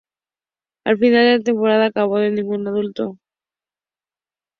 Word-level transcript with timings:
Al 0.83 0.97
final 0.97 1.37
la 1.37 1.43
temporada 1.43 1.85
acabó 1.85 2.17
sin 2.19 2.33
ningún 2.33 2.65
título. 2.65 3.19